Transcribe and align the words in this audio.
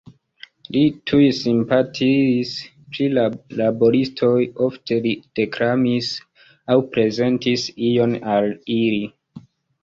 Li 0.75 0.79
tuj 1.09 1.25
simpatiis 1.39 2.53
pri 2.95 3.09
la 3.17 3.25
laboristoj, 3.59 4.31
ofte 4.69 4.97
li 5.05 5.13
deklamis 5.41 6.09
aŭ 6.71 6.79
prezentis 6.97 7.69
ion 7.91 8.19
al 8.39 8.51
ili. 8.79 9.05